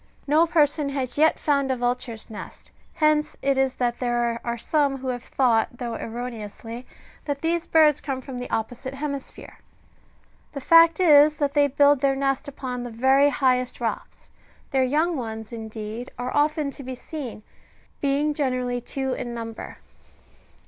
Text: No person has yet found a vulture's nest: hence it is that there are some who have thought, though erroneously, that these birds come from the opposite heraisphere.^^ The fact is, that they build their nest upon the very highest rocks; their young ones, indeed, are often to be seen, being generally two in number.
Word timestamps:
No 0.25 0.47
person 0.47 0.89
has 0.89 1.15
yet 1.15 1.37
found 1.37 1.69
a 1.69 1.75
vulture's 1.75 2.27
nest: 2.31 2.71
hence 2.95 3.37
it 3.43 3.55
is 3.55 3.75
that 3.75 3.99
there 3.99 4.41
are 4.43 4.57
some 4.57 4.97
who 4.97 5.09
have 5.09 5.21
thought, 5.21 5.77
though 5.77 5.93
erroneously, 5.93 6.87
that 7.25 7.41
these 7.43 7.67
birds 7.67 8.01
come 8.01 8.19
from 8.19 8.39
the 8.39 8.49
opposite 8.49 8.95
heraisphere.^^ 8.95 9.57
The 10.53 10.59
fact 10.59 10.99
is, 10.99 11.35
that 11.35 11.53
they 11.53 11.67
build 11.67 12.01
their 12.01 12.15
nest 12.15 12.47
upon 12.47 12.81
the 12.81 12.89
very 12.89 13.29
highest 13.29 13.79
rocks; 13.79 14.31
their 14.71 14.83
young 14.83 15.17
ones, 15.17 15.53
indeed, 15.53 16.09
are 16.17 16.33
often 16.35 16.71
to 16.71 16.81
be 16.83 16.95
seen, 16.95 17.43
being 17.99 18.33
generally 18.33 18.81
two 18.81 19.13
in 19.13 19.35
number. 19.35 19.77